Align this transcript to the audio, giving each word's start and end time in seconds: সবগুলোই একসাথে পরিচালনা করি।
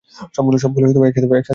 সবগুলোই 0.35 0.57
একসাথে 0.57 1.27
পরিচালনা 1.27 1.39
করি। 1.39 1.49